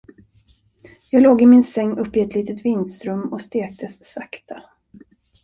[1.11, 4.63] Jag låg i min säng uppe i ett litet vindsrum och stektes sakta.